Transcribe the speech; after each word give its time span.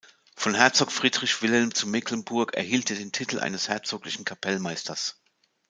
Von 0.35 0.55
Herzog 0.55 0.91
Friedrich 0.91 1.43
Wilhelm 1.43 1.75
zu 1.75 1.85
Mecklenburg 1.87 2.55
erhielt 2.55 2.89
er 2.89 2.95
den 2.97 3.11
Titel 3.11 3.37
eines 3.39 3.69
herzoglichen 3.69 4.25
Kapellmeisters. 4.25 5.21